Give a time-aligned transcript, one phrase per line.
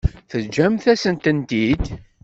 [0.29, 1.83] Teǧǧamt-asent-tent-id.